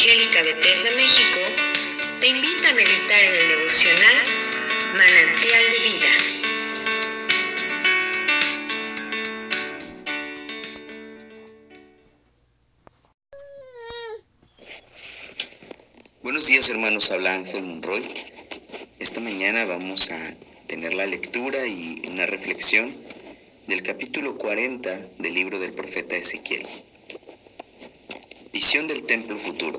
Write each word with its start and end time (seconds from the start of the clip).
Evangélica 0.00 0.42
Bethesda 0.42 0.90
México 0.96 1.40
te 2.20 2.28
invita 2.28 2.70
a 2.70 2.72
meditar 2.72 3.22
en 3.22 3.34
el 3.34 3.48
devocional 3.48 4.24
Manantial 4.94 5.64
de 5.72 5.78
Vida. 5.90 6.08
Buenos 16.22 16.46
días 16.46 16.70
hermanos, 16.70 17.10
habla 17.10 17.34
Ángel 17.34 17.64
Monroy. 17.64 18.02
Esta 19.00 19.20
mañana 19.20 19.66
vamos 19.66 20.10
a 20.12 20.34
tener 20.66 20.94
la 20.94 21.04
lectura 21.04 21.66
y 21.66 22.00
una 22.08 22.24
reflexión 22.24 22.90
del 23.66 23.82
capítulo 23.82 24.38
40 24.38 24.98
del 25.18 25.34
libro 25.34 25.58
del 25.58 25.74
profeta 25.74 26.16
Ezequiel. 26.16 26.66
Visión 28.52 28.88
del 28.88 29.04
templo 29.04 29.36
futuro. 29.36 29.78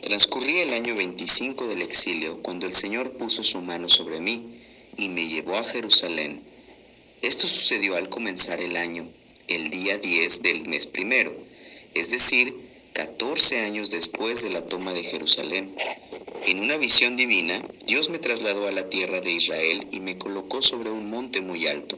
Transcurría 0.00 0.64
el 0.64 0.72
año 0.72 0.96
25 0.96 1.68
del 1.68 1.82
exilio 1.82 2.42
cuando 2.42 2.66
el 2.66 2.72
Señor 2.72 3.12
puso 3.12 3.44
su 3.44 3.60
mano 3.60 3.88
sobre 3.88 4.18
mí 4.18 4.42
y 4.96 5.08
me 5.08 5.28
llevó 5.28 5.54
a 5.56 5.64
Jerusalén. 5.64 6.42
Esto 7.22 7.46
sucedió 7.46 7.94
al 7.94 8.08
comenzar 8.08 8.60
el 8.60 8.76
año, 8.76 9.08
el 9.46 9.70
día 9.70 9.96
10 9.96 10.42
del 10.42 10.66
mes 10.66 10.88
primero, 10.88 11.32
es 11.94 12.10
decir, 12.10 12.52
14 12.94 13.60
años 13.60 13.92
después 13.92 14.42
de 14.42 14.50
la 14.50 14.62
toma 14.62 14.92
de 14.92 15.04
Jerusalén. 15.04 15.72
En 16.48 16.58
una 16.58 16.76
visión 16.78 17.14
divina, 17.14 17.62
Dios 17.86 18.10
me 18.10 18.18
trasladó 18.18 18.66
a 18.66 18.72
la 18.72 18.90
tierra 18.90 19.20
de 19.20 19.30
Israel 19.30 19.86
y 19.92 20.00
me 20.00 20.18
colocó 20.18 20.62
sobre 20.62 20.90
un 20.90 21.08
monte 21.08 21.40
muy 21.40 21.68
alto. 21.68 21.96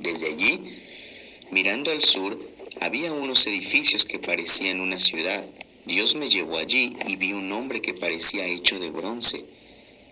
Desde 0.00 0.26
allí, 0.26 0.60
mirando 1.52 1.92
al 1.92 2.02
sur, 2.02 2.36
había 2.80 3.12
unos 3.12 3.46
edificios 3.46 4.04
que 4.04 4.18
parecían 4.18 4.80
una 4.80 4.98
ciudad. 4.98 5.44
Dios 5.86 6.14
me 6.16 6.28
llevó 6.28 6.58
allí 6.58 6.96
y 7.06 7.16
vi 7.16 7.32
un 7.32 7.50
hombre 7.52 7.80
que 7.80 7.94
parecía 7.94 8.46
hecho 8.46 8.78
de 8.78 8.90
bronce. 8.90 9.44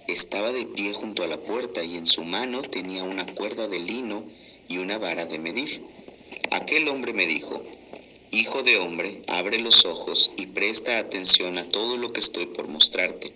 Estaba 0.09 0.53
de 0.53 0.67
pie 0.67 0.93
junto 0.93 1.23
a 1.23 1.27
la 1.27 1.39
puerta 1.39 1.85
y 1.85 1.97
en 1.97 2.07
su 2.07 2.25
mano 2.25 2.63
tenía 2.63 3.05
una 3.05 3.27
cuerda 3.27 3.69
de 3.69 3.79
lino 3.79 4.25
y 4.69 4.79
una 4.79 4.99
vara 4.99 5.27
de 5.27 5.39
medir. 5.39 5.83
Aquel 6.51 6.89
hombre 6.89 7.13
me 7.13 7.27
dijo, 7.27 7.63
Hijo 8.33 8.63
de 8.63 8.79
hombre, 8.79 9.23
abre 9.29 9.59
los 9.61 9.85
ojos 9.85 10.33
y 10.37 10.47
presta 10.47 10.99
atención 10.99 11.59
a 11.59 11.65
todo 11.65 11.97
lo 11.97 12.13
que 12.13 12.21
estoy 12.21 12.47
por 12.47 12.69
mostrarte, 12.69 13.33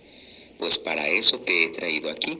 pues 0.59 0.77
para 0.77 1.07
eso 1.07 1.39
te 1.39 1.63
he 1.63 1.69
traído 1.69 2.09
aquí. 2.09 2.37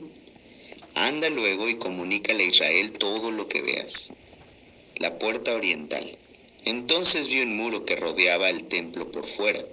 Anda 0.94 1.30
luego 1.30 1.68
y 1.68 1.76
comunícale 1.76 2.44
a 2.44 2.48
Israel 2.48 2.92
todo 2.92 3.30
lo 3.30 3.48
que 3.48 3.62
veas. 3.62 4.10
La 4.96 5.18
puerta 5.18 5.54
oriental. 5.54 6.18
Entonces 6.64 7.28
vi 7.28 7.40
un 7.40 7.56
muro 7.56 7.84
que 7.84 7.96
rodeaba 7.96 8.48
el 8.48 8.64
templo 8.64 9.10
por 9.10 9.26
fuera. 9.26 9.64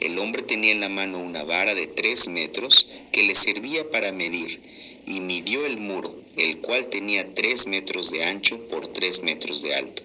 El 0.00 0.18
hombre 0.18 0.42
tenía 0.42 0.72
en 0.72 0.80
la 0.80 0.88
mano 0.88 1.18
una 1.18 1.42
vara 1.42 1.74
de 1.74 1.88
tres 1.88 2.28
metros 2.28 2.88
que 3.10 3.24
le 3.24 3.34
servía 3.34 3.90
para 3.90 4.12
medir, 4.12 4.60
y 5.06 5.20
midió 5.20 5.66
el 5.66 5.78
muro, 5.78 6.14
el 6.36 6.58
cual 6.58 6.86
tenía 6.86 7.34
tres 7.34 7.66
metros 7.66 8.10
de 8.10 8.24
ancho 8.24 8.68
por 8.68 8.86
tres 8.88 9.22
metros 9.22 9.62
de 9.62 9.74
alto. 9.74 10.02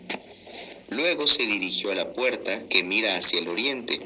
Luego 0.89 1.27
se 1.27 1.45
dirigió 1.45 1.91
a 1.91 1.95
la 1.95 2.13
puerta 2.13 2.67
que 2.69 2.83
mira 2.83 3.15
hacia 3.17 3.39
el 3.39 3.47
oriente, 3.47 3.99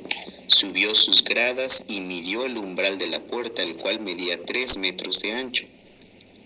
subió 0.48 0.96
sus 0.96 1.24
gradas 1.24 1.86
y 1.88 2.02
midió 2.02 2.46
el 2.46 2.58
umbral 2.58 2.98
de 2.98 3.08
la 3.08 3.22
puerta, 3.22 3.62
el 3.62 3.76
cual 3.76 4.00
medía 4.02 4.44
tres 4.44 4.78
metros 4.78 5.22
de 5.22 5.34
ancho. 5.34 5.66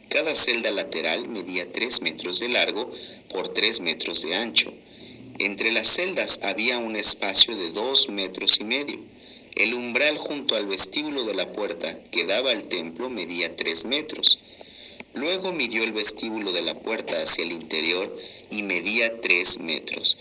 Cada 0.09 0.35
celda 0.35 0.71
lateral 0.71 1.27
medía 1.27 1.71
tres 1.71 2.01
metros 2.01 2.39
de 2.39 2.49
largo 2.49 2.91
por 3.29 3.49
tres 3.49 3.79
metros 3.79 4.21
de 4.23 4.35
ancho. 4.35 4.73
Entre 5.43 5.71
las 5.71 5.87
celdas 5.87 6.41
había 6.43 6.77
un 6.77 6.95
espacio 6.95 7.55
de 7.55 7.71
dos 7.71 8.09
metros 8.09 8.59
y 8.59 8.63
medio. 8.63 8.99
El 9.55 9.73
umbral 9.73 10.15
junto 10.19 10.55
al 10.55 10.67
vestíbulo 10.67 11.25
de 11.25 11.33
la 11.33 11.51
puerta 11.51 11.97
que 12.11 12.25
daba 12.25 12.51
al 12.51 12.65
templo 12.65 13.09
medía 13.09 13.55
tres 13.55 13.85
metros. 13.85 14.37
Luego 15.15 15.51
midió 15.51 15.83
el 15.83 15.93
vestíbulo 15.93 16.51
de 16.51 16.61
la 16.61 16.75
puerta 16.75 17.19
hacia 17.19 17.43
el 17.43 17.53
interior 17.53 18.15
y 18.51 18.61
medía 18.61 19.19
tres 19.19 19.57
metros. 19.57 20.15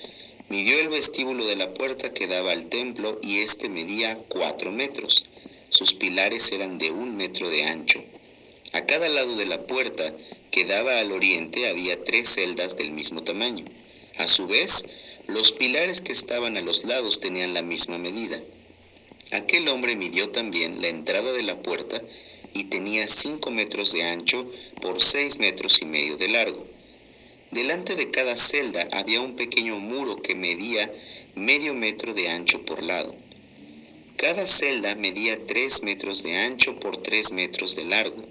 Midió 0.49 0.81
el 0.81 0.89
vestíbulo 0.89 1.45
de 1.45 1.57
la 1.57 1.75
puerta 1.75 2.15
que 2.15 2.27
daba 2.27 2.53
al 2.53 2.71
templo 2.71 3.21
y 3.23 3.41
éste 3.41 3.69
medía 3.69 4.17
cuatro 4.29 4.73
metros. 4.73 5.27
Sus 5.69 5.93
pilares 5.93 6.51
eran 6.53 6.79
de 6.79 6.93
un 6.93 7.19
metro 7.19 7.47
de 7.51 7.65
ancho. 7.65 8.03
A 8.73 8.87
cada 8.87 9.07
lado 9.11 9.37
de 9.37 9.45
la 9.45 9.67
puerta 9.67 10.15
que 10.51 10.65
daba 10.65 10.99
al 10.99 11.13
oriente 11.13 11.69
había 11.69 12.03
tres 12.05 12.31
celdas 12.31 12.79
del 12.79 12.93
mismo 12.93 13.23
tamaño. 13.23 13.67
A 14.21 14.27
su 14.27 14.47
vez, 14.47 14.85
los 15.31 15.53
pilares 15.53 16.01
que 16.01 16.13
estaban 16.13 16.57
a 16.57 16.61
los 16.61 16.85
lados 16.85 17.21
tenían 17.21 17.55
la 17.55 17.63
misma 17.63 17.99
medida. 17.99 18.41
Aquel 19.33 19.69
hombre 19.69 19.95
midió 19.95 20.31
también 20.31 20.83
la 20.83 20.89
entrada 20.89 21.33
de 21.33 21.45
la 21.45 21.63
puerta 21.63 22.03
y 22.53 22.65
tenía 22.65 23.07
cinco 23.07 23.51
metros 23.51 23.93
de 23.93 24.03
ancho 24.03 24.51
por 24.83 25.01
seis 25.01 25.39
metros 25.39 25.81
y 25.83 25.85
medio 25.85 26.17
de 26.17 26.29
largo. 26.29 26.67
Delante 27.53 27.95
de 27.95 28.11
cada 28.11 28.37
celda 28.37 28.89
había 28.93 29.21
un 29.21 29.37
pequeño 29.37 29.79
muro 29.79 30.21
que 30.21 30.35
medía 30.35 30.93
medio 31.37 31.75
metro 31.75 32.13
de 32.13 32.29
ancho 32.29 32.65
por 32.65 32.83
lado. 32.83 33.15
Cada 34.17 34.47
celda 34.47 34.95
medía 34.97 35.47
tres 35.47 35.83
metros 35.83 36.23
de 36.23 36.37
ancho 36.37 36.79
por 36.79 36.97
tres 36.97 37.33
metros 37.33 37.77
de 37.77 37.85
largo. 37.85 38.23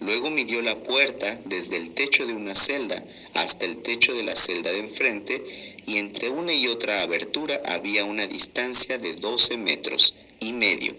Luego 0.00 0.30
midió 0.30 0.62
la 0.62 0.82
puerta 0.82 1.40
desde 1.44 1.76
el 1.76 1.90
techo 1.90 2.26
de 2.26 2.34
una 2.34 2.54
celda 2.54 3.02
hasta 3.34 3.66
el 3.66 3.78
techo 3.78 4.14
de 4.14 4.22
la 4.22 4.34
celda 4.34 4.72
de 4.72 4.78
enfrente 4.78 5.69
y 5.86 5.98
entre 5.98 6.30
una 6.30 6.52
y 6.52 6.66
otra 6.66 7.02
abertura 7.02 7.60
había 7.66 8.04
una 8.04 8.26
distancia 8.26 8.98
de 8.98 9.14
doce 9.14 9.56
metros 9.56 10.14
y 10.40 10.52
medio. 10.52 10.94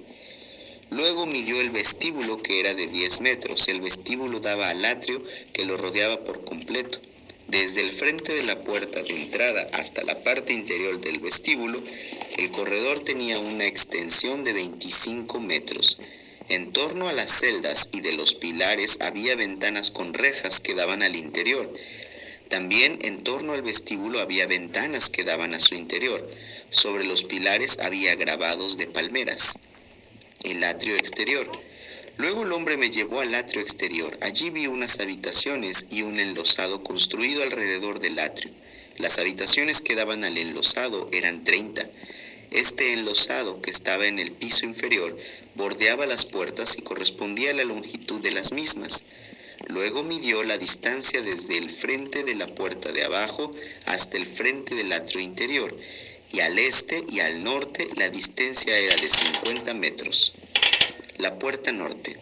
Luego 0.92 1.26
midió 1.26 1.62
el 1.62 1.70
vestíbulo 1.70 2.42
que 2.42 2.60
era 2.60 2.74
de 2.74 2.88
10 2.88 3.22
metros. 3.22 3.70
El 3.70 3.80
vestíbulo 3.80 4.42
daba 4.42 4.70
al 4.70 4.84
atrio 4.84 5.24
que 5.54 5.64
lo 5.64 5.78
rodeaba 5.78 6.20
por 6.26 6.44
completo. 6.44 7.00
Desde 7.48 7.82
el 7.82 7.92
frente 7.92 8.34
de 8.34 8.44
la 8.44 8.62
puerta 8.64 9.02
de 9.02 9.16
entrada 9.16 9.70
hasta 9.74 10.04
la 10.04 10.22
parte 10.24 10.52
interior 10.52 11.00
del 11.00 11.20
vestíbulo, 11.20 11.82
el 12.38 12.52
corredor 12.52 13.00
tenía 13.02 13.40
una 13.40 13.66
extensión 13.66 14.44
de 14.44 14.54
25 14.54 15.40
metros. 15.40 15.98
En 16.50 16.74
torno 16.74 17.08
a 17.08 17.14
las 17.14 17.40
celdas 17.40 17.90
y 17.94 18.02
de 18.02 18.12
los 18.12 18.36
pilares 18.36 19.00
había 19.00 19.36
ventanas 19.36 19.92
con 19.92 20.14
rejas 20.14 20.60
que 20.60 20.74
daban 20.76 21.04
al 21.04 21.16
interior. 21.16 21.74
También 22.52 23.00
en 23.02 23.24
torno 23.24 23.54
al 23.54 23.64
vestíbulo 23.64 24.20
había 24.20 24.46
ventanas 24.46 25.10
que 25.10 25.24
daban 25.24 25.54
a 25.54 25.60
su 25.60 25.74
interior. 25.74 26.30
Sobre 26.70 27.06
los 27.06 27.24
pilares 27.24 27.80
había 27.80 28.14
grabados 28.16 28.78
de 28.78 28.88
palmeras 28.88 29.54
el 30.44 30.64
atrio 30.64 30.96
exterior. 30.96 31.50
Luego 32.18 32.44
el 32.44 32.52
hombre 32.52 32.76
me 32.76 32.92
llevó 32.92 33.22
al 33.22 33.34
atrio 33.36 33.62
exterior. 33.62 34.18
Allí 34.22 34.50
vi 34.50 34.68
unas 34.68 35.00
habitaciones 35.00 35.88
y 35.92 36.02
un 36.02 36.20
enlosado 36.20 36.84
construido 36.84 37.42
alrededor 37.44 38.00
del 38.00 38.20
atrio. 38.20 38.52
Las 38.98 39.18
habitaciones 39.18 39.80
que 39.80 39.96
daban 39.96 40.24
al 40.24 40.38
enlosado 40.38 41.10
eran 41.14 41.44
treinta. 41.46 41.90
Este 42.52 42.92
enlosado, 42.92 43.62
que 43.62 43.72
estaba 43.72 44.08
en 44.08 44.20
el 44.20 44.34
piso 44.34 44.66
inferior, 44.66 45.18
bordeaba 45.56 46.06
las 46.06 46.26
puertas 46.26 46.78
y 46.78 46.82
correspondía 46.82 47.52
a 47.52 47.54
la 47.54 47.64
longitud 47.64 48.22
de 48.22 48.32
las 48.32 48.52
mismas. 48.52 49.06
Luego 49.74 50.04
midió 50.04 50.44
la 50.44 50.58
distancia 50.58 51.22
desde 51.22 51.58
el 51.58 51.70
frente 51.70 52.24
de 52.24 52.36
la 52.36 52.46
puerta 52.48 52.92
de 52.92 53.06
abajo 53.06 53.54
hasta 53.86 54.18
el 54.18 54.26
frente 54.26 54.76
del 54.76 54.92
atrio 54.92 55.22
interior, 55.22 55.74
y 56.34 56.42
al 56.42 56.60
este 56.60 57.06
y 57.08 57.22
al 57.22 57.42
norte 57.46 57.90
la 57.96 58.10
distancia 58.10 58.78
era 58.78 58.98
de 58.98 59.10
50 59.10 59.74
metros. 59.76 60.34
La 61.20 61.40
puerta 61.40 61.72
norte. 61.72 62.18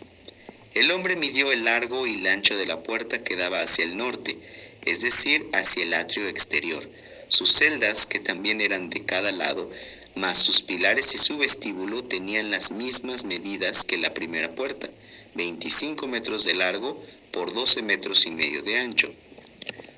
El 0.75 0.91
hombre 0.91 1.15
midió 1.15 1.51
el 1.51 1.65
largo 1.65 2.05
y 2.05 2.19
el 2.19 2.27
ancho 2.27 2.55
de 2.55 2.67
la 2.67 2.83
puerta 2.83 3.23
que 3.23 3.35
daba 3.35 3.63
hacia 3.63 3.83
el 3.83 3.97
norte, 3.97 4.37
es 4.85 5.02
decir, 5.02 5.49
hacia 5.52 5.84
el 5.84 5.95
atrio 5.95 6.28
exterior. 6.28 6.87
Sus 7.29 7.52
celdas, 7.52 8.05
que 8.05 8.19
también 8.19 8.61
eran 8.61 8.91
de 8.91 9.05
cada 9.05 9.31
lado, 9.31 9.72
más 10.13 10.37
sus 10.37 10.61
pilares 10.61 11.16
y 11.16 11.17
su 11.17 11.40
vestíbulo 11.40 12.03
tenían 12.03 12.52
las 12.52 12.69
mismas 12.69 13.25
medidas 13.25 13.84
que 13.84 13.97
la 13.97 14.13
primera 14.13 14.53
puerta, 14.53 14.87
25 15.34 16.07
metros 16.07 16.43
de 16.43 16.53
largo 16.53 17.02
por 17.31 17.53
12 17.53 17.81
metros 17.84 18.26
y 18.26 18.31
medio 18.31 18.61
de 18.64 18.78
ancho. 18.78 19.14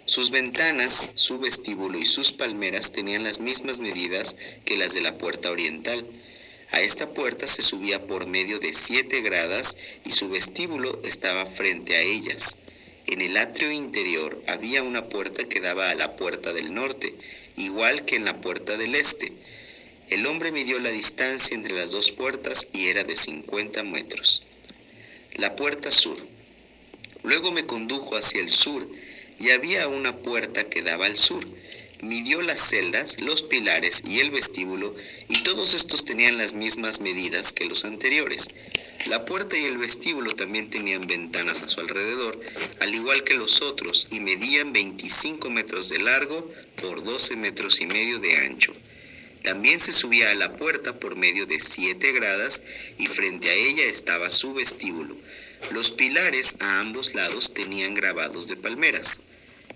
Sus 0.06 0.32
ventanas, 0.32 1.12
su 1.16 1.40
vestíbulo 1.40 1.98
y 1.98 2.06
sus 2.06 2.32
palmeras 2.32 2.92
tenían 2.92 3.24
las 3.24 3.40
mismas 3.40 3.80
medidas 3.80 4.36
que 4.66 4.76
las 4.76 4.94
de 4.94 5.02
la 5.02 5.18
puerta 5.18 5.52
oriental. 5.52 6.06
A 6.72 6.82
esta 6.82 7.14
puerta 7.14 7.48
se 7.48 7.62
subía 7.62 8.08
por 8.08 8.26
medio 8.26 8.60
de 8.60 8.74
siete 8.74 9.22
gradas 9.22 9.78
y 10.04 10.12
su 10.12 10.30
vestíbulo 10.30 11.00
estaba 11.04 11.46
frente 11.46 11.96
a 11.96 12.02
ellas. 12.02 12.58
En 13.08 13.22
el 13.22 13.38
atrio 13.38 13.72
interior 13.72 14.42
había 14.48 14.84
una 14.84 15.08
puerta 15.10 15.48
que 15.48 15.60
daba 15.60 15.90
a 15.90 15.96
la 15.96 16.16
puerta 16.16 16.54
del 16.54 16.74
norte, 16.74 17.14
igual 17.58 18.06
que 18.06 18.16
en 18.16 18.26
la 18.26 18.42
puerta 18.42 18.78
del 18.78 18.96
este. 18.96 19.32
El 20.10 20.26
hombre 20.26 20.52
midió 20.52 20.78
la 20.80 20.90
distancia 20.90 21.56
entre 21.56 21.74
las 21.74 21.92
dos 21.92 22.12
puertas 22.12 22.68
y 22.74 22.88
era 22.88 23.04
de 23.04 23.16
50 23.16 23.84
metros. 23.84 24.44
La 25.36 25.56
puerta 25.56 25.90
sur. 25.90 26.18
Luego 27.24 27.52
me 27.52 27.66
condujo 27.66 28.16
hacia 28.16 28.42
el 28.42 28.50
sur 28.50 28.88
y 29.40 29.52
había 29.52 29.88
una 29.88 30.18
puerta 30.18 30.70
que 30.70 30.82
daba 30.82 31.06
al 31.06 31.18
sur. 31.18 31.46
midió 32.02 32.42
las 32.42 32.60
celdas, 32.60 33.20
los 33.20 33.44
pilares 33.44 34.02
y 34.10 34.20
el 34.22 34.32
vestíbulo, 34.32 34.96
y 35.30 35.44
todos 35.44 35.76
estos 35.76 36.04
tenían 36.04 36.38
las 36.38 36.54
mismas 36.56 37.00
medidas 37.00 37.54
que 37.54 37.66
los 37.66 37.86
anteriores. 37.86 38.48
La 39.06 39.24
puerta 39.26 39.56
y 39.58 39.66
el 39.66 39.78
vestíbulo 39.78 40.36
también 40.36 40.70
tenían 40.70 41.06
ventanas 41.06 41.62
a 41.62 41.68
su 41.68 41.80
alrededor, 41.80 42.40
al 42.80 42.94
igual 42.94 43.24
que 43.24 43.36
los 43.36 43.62
otros, 43.62 44.08
y 44.12 44.20
medían 44.20 44.74
25 44.74 45.50
metros 45.52 45.90
de 45.90 46.00
largo 46.00 46.52
por 46.82 47.04
12 47.04 47.36
metros 47.38 47.82
y 47.82 47.86
medio 47.86 48.20
de 48.20 48.36
ancho. 48.38 48.74
También 49.44 49.80
se 49.80 49.92
subía 49.92 50.30
a 50.30 50.36
la 50.36 50.56
puerta 50.56 51.00
por 51.00 51.16
medio 51.16 51.48
de 51.48 51.60
siete 51.60 52.12
gradas 52.12 52.62
y 53.00 53.08
frente 53.08 53.50
a 53.50 53.54
ella 53.54 53.84
estaba 53.86 54.30
su 54.30 54.54
vestíbulo. 54.54 55.16
Los 55.70 55.92
pilares 55.92 56.58
a 56.60 56.80
ambos 56.80 57.14
lados 57.14 57.54
tenían 57.54 57.94
grabados 57.94 58.48
de 58.48 58.58
palmeras. 58.58 59.22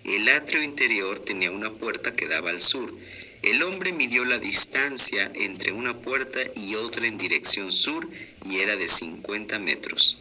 El 0.03 0.27
atrio 0.29 0.61
interior 0.61 1.19
tenía 1.19 1.51
una 1.51 1.71
puerta 1.71 2.13
que 2.13 2.27
daba 2.27 2.49
al 2.49 2.59
sur. 2.59 2.93
El 3.41 3.63
hombre 3.63 3.93
midió 3.93 4.25
la 4.25 4.39
distancia 4.39 5.31
entre 5.35 5.71
una 5.71 5.97
puerta 5.97 6.39
y 6.55 6.75
otra 6.75 7.07
en 7.07 7.17
dirección 7.17 7.71
sur 7.71 8.09
y 8.43 8.57
era 8.57 8.75
de 8.75 8.87
50 8.87 9.59
metros. 9.59 10.17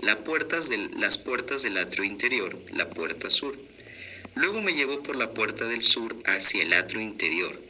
las 0.00 0.16
puertas 1.18 1.62
del 1.62 1.76
atrio 1.76 2.04
interior, 2.04 2.58
la 2.72 2.88
puerta 2.88 3.28
sur. 3.28 3.58
Luego 4.34 4.62
me 4.62 4.72
llevó 4.72 5.02
por 5.02 5.16
la 5.16 5.34
puerta 5.34 5.66
del 5.66 5.82
sur 5.82 6.16
hacia 6.24 6.62
el 6.62 6.72
atrio 6.72 7.00
interior. 7.00 7.60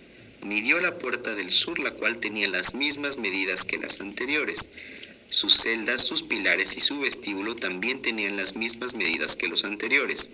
Midió 0.42 0.80
la 0.80 0.98
puerta 0.98 1.34
del 1.34 1.50
sur, 1.50 1.78
la 1.78 1.90
cual 1.90 2.18
tenía 2.18 2.48
las 2.48 2.74
mismas 2.74 3.18
medidas 3.18 3.64
que 3.64 3.78
las 3.78 4.00
anteriores. 4.00 4.70
Sus 5.30 5.54
celdas, 5.54 6.04
sus 6.04 6.24
pilares 6.24 6.76
y 6.76 6.80
su 6.80 6.98
vestíbulo 6.98 7.54
también 7.54 8.02
tenían 8.02 8.36
las 8.36 8.56
mismas 8.56 8.94
medidas 8.94 9.36
que 9.36 9.46
los 9.46 9.64
anteriores. 9.64 10.30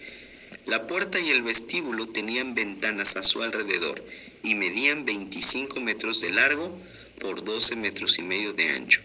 La 0.64 0.86
puerta 0.86 1.20
y 1.20 1.28
el 1.28 1.42
vestíbulo 1.42 2.08
tenían 2.08 2.54
ventanas 2.54 3.16
a 3.16 3.22
su 3.22 3.42
alrededor 3.42 4.02
y 4.42 4.54
medían 4.54 5.04
25 5.04 5.80
metros 5.80 6.22
de 6.22 6.30
largo 6.30 6.80
por 7.20 7.44
12 7.44 7.76
metros 7.76 8.18
y 8.18 8.22
medio 8.22 8.54
de 8.54 8.70
ancho. 8.70 9.02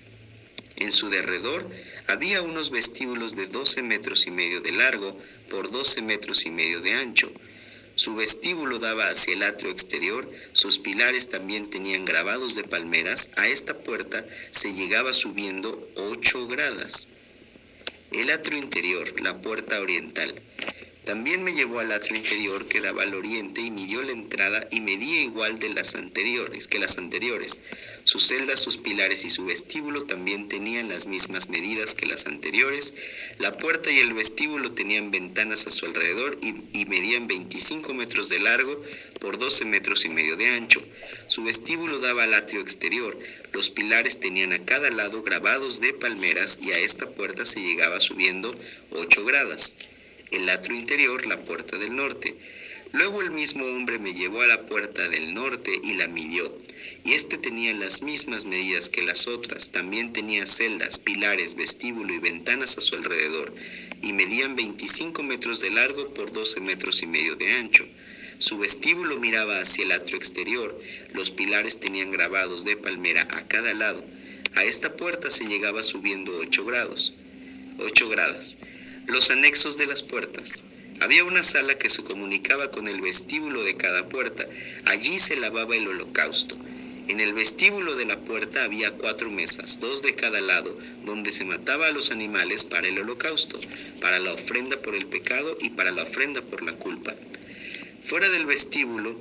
En 0.78 0.94
su 0.94 1.10
derredor 1.10 1.70
había 2.08 2.42
unos 2.42 2.72
vestíbulos 2.72 3.36
de 3.36 3.48
12 3.48 3.84
metros 3.84 4.26
y 4.28 4.32
medio 4.32 4.62
de 4.62 4.72
largo 4.72 5.16
por 5.50 5.70
12 5.70 6.02
metros 6.04 6.46
y 6.46 6.52
medio 6.52 6.80
de 6.80 6.94
ancho. 6.94 7.32
Su 8.02 8.16
vestíbulo 8.16 8.80
daba 8.80 9.10
hacia 9.10 9.36
el 9.36 9.44
atrio 9.44 9.70
exterior, 9.70 10.28
sus 10.54 10.80
pilares 10.80 11.30
también 11.30 11.70
tenían 11.70 12.04
grabados 12.04 12.56
de 12.56 12.64
palmeras, 12.64 13.30
a 13.36 13.48
esta 13.48 13.78
puerta 13.78 14.26
se 14.50 14.74
llegaba 14.74 15.14
subiendo 15.14 15.88
8 15.94 16.48
gradas. 16.48 17.10
El 18.12 18.32
atrio 18.32 18.58
interior, 18.58 19.22
la 19.22 19.40
puerta 19.40 19.80
oriental, 19.80 20.34
también 21.06 21.44
me 21.44 21.54
llevó 21.54 21.80
al 21.80 21.92
atrio 21.92 22.18
interior 22.18 22.68
que 22.68 22.82
daba 22.82 23.04
al 23.04 23.14
oriente 23.14 23.62
y 23.62 23.70
midió 23.70 24.02
la 24.02 24.14
entrada 24.14 24.68
y 24.72 24.82
medía 24.82 25.22
igual 25.22 25.60
de 25.60 25.70
las 25.70 25.94
anteriores 25.94 26.68
que 26.68 26.80
las 26.80 26.98
anteriores. 26.98 27.60
Sus 28.04 28.28
celdas, 28.28 28.60
sus 28.60 28.78
pilares 28.78 29.26
y 29.26 29.30
su 29.30 29.46
vestíbulo 29.46 30.04
también 30.04 30.48
tenían 30.48 30.90
las 30.90 31.08
mismas 31.08 31.50
medidas 31.50 31.94
que 31.94 32.06
las 32.06 32.26
anteriores. 32.28 32.96
La 33.40 33.58
puerta 33.58 33.92
y 33.92 34.00
el 34.00 34.14
vestíbulo 34.14 34.72
tenían 34.72 35.12
ventanas 35.12 35.68
a 35.68 35.72
su 35.72 35.86
alrededor 35.86 36.38
y, 36.42 36.56
y 36.80 36.86
medían 36.86 37.28
25 37.28 37.94
metros 37.94 38.30
de 38.30 38.40
largo 38.40 38.82
por 39.20 39.38
12 39.38 39.66
metros 39.66 40.06
y 40.06 40.10
medio 40.10 40.36
de 40.36 40.48
ancho. 40.48 40.84
Su 41.28 41.44
vestíbulo 41.44 42.00
daba 42.00 42.24
al 42.24 42.34
atrio 42.34 42.62
exterior. 42.62 43.18
Los 43.54 43.70
pilares 43.70 44.20
tenían 44.20 44.54
a 44.54 44.66
cada 44.66 44.90
lado 44.90 45.24
grabados 45.24 45.82
de 45.82 45.94
palmeras 45.94 46.60
y 46.62 46.72
a 46.72 46.80
esta 46.80 47.10
puerta 47.10 47.46
se 47.46 47.62
llegaba 47.62 48.00
subiendo 48.00 48.54
8 48.92 49.26
gradas 49.26 49.78
el 50.32 50.50
atrio 50.50 50.78
interior, 50.78 51.26
la 51.28 51.40
puerta 51.42 51.78
del 51.78 51.96
norte. 51.96 52.34
Luego 52.94 53.22
el 53.22 53.32
mismo 53.32 53.66
hombre 53.66 54.00
me 54.00 54.14
llevó 54.14 54.42
a 54.42 54.48
la 54.48 54.66
puerta 54.66 55.08
del 55.10 55.34
norte 55.34 55.80
y 55.84 55.94
la 55.94 56.08
midió. 56.08 56.52
Y 57.04 57.14
éste 57.14 57.38
tenía 57.38 57.74
las 57.74 58.04
mismas 58.04 58.46
medidas 58.46 58.90
que 58.90 59.02
las 59.02 59.28
otras. 59.28 59.72
También 59.72 60.14
tenía 60.14 60.46
celdas, 60.46 61.00
pilares, 61.00 61.56
vestíbulo 61.56 62.14
y 62.14 62.20
ventanas 62.20 62.78
a 62.78 62.82
su 62.82 62.96
alrededor. 62.96 63.54
Y 64.02 64.14
medían 64.14 64.56
25 64.56 65.24
metros 65.24 65.62
de 65.62 65.72
largo 65.72 66.14
por 66.14 66.32
12 66.32 66.62
metros 66.62 67.02
y 67.02 67.08
medio 67.08 67.36
de 67.36 67.52
ancho. 67.54 67.86
Su 68.38 68.58
vestíbulo 68.58 69.20
miraba 69.20 69.60
hacia 69.60 69.84
el 69.84 69.92
atrio 69.92 70.18
exterior. 70.18 70.80
Los 71.14 71.32
pilares 71.32 71.80
tenían 71.80 72.12
grabados 72.12 72.66
de 72.66 72.76
palmera 72.76 73.28
a 73.32 73.48
cada 73.48 73.74
lado. 73.74 74.04
A 74.56 74.64
esta 74.64 74.96
puerta 74.96 75.32
se 75.32 75.46
llegaba 75.46 75.84
subiendo 75.84 76.36
8 76.38 76.66
grados. 76.66 77.14
8 77.80 78.10
gradas. 78.10 78.58
Los 79.08 79.32
anexos 79.32 79.78
de 79.78 79.88
las 79.88 80.04
puertas. 80.04 80.66
Había 81.02 81.24
una 81.24 81.42
sala 81.42 81.78
que 81.78 81.90
se 81.90 82.04
comunicaba 82.04 82.70
con 82.70 82.88
el 82.88 83.02
vestíbulo 83.02 83.64
de 83.64 83.76
cada 83.76 84.08
puerta. 84.08 84.48
Allí 84.86 85.18
se 85.18 85.36
lavaba 85.36 85.76
el 85.76 85.88
holocausto. 85.88 86.58
En 87.12 87.20
el 87.20 87.34
vestíbulo 87.34 87.98
de 87.98 88.06
la 88.06 88.18
puerta 88.22 88.64
había 88.64 88.92
cuatro 88.92 89.30
mesas, 89.30 89.82
dos 89.82 90.02
de 90.02 90.16
cada 90.16 90.40
lado, 90.40 90.78
donde 91.04 91.34
se 91.34 91.44
mataba 91.44 91.88
a 91.88 91.92
los 91.92 92.10
animales 92.10 92.64
para 92.64 92.88
el 92.88 92.98
holocausto, 93.00 93.60
para 94.00 94.18
la 94.18 94.32
ofrenda 94.32 94.82
por 94.82 94.96
el 94.96 95.06
pecado 95.08 95.58
y 95.60 95.72
para 95.72 95.92
la 95.92 96.04
ofrenda 96.04 96.42
por 96.42 96.64
la 96.64 96.72
culpa. 96.72 97.14
Fuera 98.06 98.30
del 98.30 98.46
vestíbulo, 98.46 99.20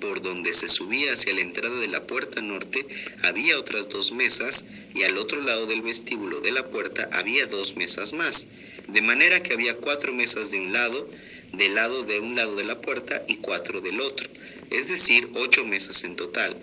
por 0.00 0.22
donde 0.22 0.54
se 0.54 0.66
subía 0.66 1.12
hacia 1.12 1.34
la 1.34 1.42
entrada 1.42 1.78
de 1.78 1.88
la 1.88 2.06
puerta 2.06 2.40
norte, 2.40 2.86
había 3.22 3.58
otras 3.58 3.90
dos 3.90 4.12
mesas 4.12 4.70
y 4.94 5.02
al 5.02 5.18
otro 5.18 5.42
lado 5.42 5.66
del 5.66 5.82
vestíbulo 5.82 6.40
de 6.40 6.52
la 6.52 6.70
puerta 6.70 7.10
había 7.12 7.46
dos 7.48 7.76
mesas 7.76 8.14
más 8.14 8.48
de 8.88 9.02
manera 9.02 9.42
que 9.42 9.52
había 9.52 9.76
cuatro 9.76 10.14
mesas 10.14 10.50
de 10.50 10.58
un 10.58 10.72
lado, 10.72 11.08
del 11.52 11.74
lado 11.74 12.02
de 12.04 12.20
un 12.20 12.34
lado 12.34 12.56
de 12.56 12.64
la 12.64 12.80
puerta 12.80 13.22
y 13.28 13.36
cuatro 13.36 13.80
del 13.82 14.00
otro, 14.00 14.28
es 14.70 14.88
decir, 14.88 15.28
ocho 15.34 15.64
mesas 15.66 16.04
en 16.04 16.16
total, 16.16 16.56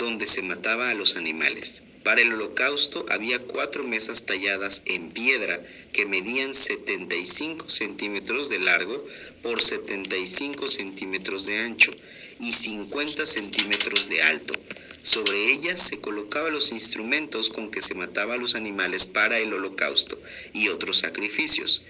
donde 0.00 0.26
se 0.26 0.42
mataba 0.42 0.88
a 0.88 0.94
los 0.94 1.16
animales. 1.16 1.82
Para 2.02 2.22
el 2.22 2.32
holocausto 2.32 3.04
había 3.10 3.38
cuatro 3.38 3.84
mesas 3.84 4.24
talladas 4.24 4.82
en 4.86 5.10
piedra 5.10 5.60
que 5.92 6.06
medían 6.06 6.54
75 6.54 7.68
centímetros 7.68 8.48
de 8.48 8.58
largo 8.58 9.06
por 9.42 9.60
75 9.60 10.70
centímetros 10.70 11.44
de 11.44 11.58
ancho 11.58 11.92
y 12.40 12.54
50 12.54 13.26
centímetros 13.26 14.08
de 14.08 14.22
alto. 14.22 14.54
Sobre 15.02 15.52
ellas 15.52 15.80
se 15.80 16.00
colocaban 16.00 16.54
los 16.54 16.72
instrumentos 16.72 17.50
con 17.50 17.70
que 17.70 17.82
se 17.82 17.94
mataba 17.94 18.34
a 18.34 18.38
los 18.38 18.54
animales 18.54 19.04
para 19.04 19.38
el 19.38 19.52
holocausto 19.52 20.18
y 20.54 20.68
otros 20.68 20.98
sacrificios. 20.98 21.82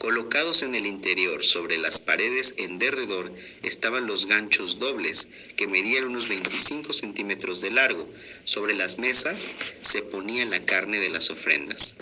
Colocados 0.00 0.62
en 0.62 0.74
el 0.74 0.86
interior, 0.86 1.44
sobre 1.44 1.76
las 1.76 2.00
paredes 2.00 2.54
en 2.56 2.78
derredor, 2.78 3.30
estaban 3.62 4.06
los 4.06 4.24
ganchos 4.24 4.78
dobles, 4.78 5.28
que 5.56 5.66
medían 5.66 6.06
unos 6.06 6.26
25 6.26 6.94
centímetros 6.94 7.60
de 7.60 7.70
largo. 7.70 8.08
Sobre 8.44 8.72
las 8.72 8.98
mesas 8.98 9.52
se 9.82 10.00
ponía 10.00 10.46
la 10.46 10.64
carne 10.64 10.98
de 11.00 11.10
las 11.10 11.28
ofrendas. 11.28 11.98